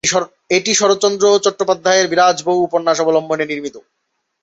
এটি 0.49 0.71
শরৎচন্দ্র 0.75 1.25
চট্টোপাধ্যায়ের 1.45 2.05
"বিরাজ 2.07 2.37
বৌ" 2.43 2.55
উপন্যাস 2.67 2.97
অবলম্বনে 2.99 3.45
নির্মিত। 3.45 3.75